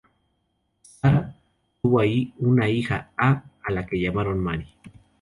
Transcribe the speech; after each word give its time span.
Sarah 0.81 1.35
tuvo 1.79 2.01
una 2.39 2.67
hija 2.67 3.11
A 3.15 3.39
la 3.69 3.85
que 3.85 3.99
llamaron 4.01 4.39
Mary. 4.39 4.65